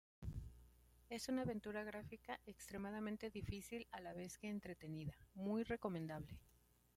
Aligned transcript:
Es 1.09 1.29
una 1.29 1.43
aventura 1.43 1.83
gráfica 1.83 2.39
extremadamente 2.47 3.29
difícil 3.29 3.87
a 3.91 3.99
la 4.01 4.13
vez 4.13 4.39
que 4.39 4.49
entretenida, 4.49 5.13
muy 5.35 5.61
recomendable. 5.63 6.39